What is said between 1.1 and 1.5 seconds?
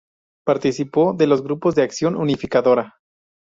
de los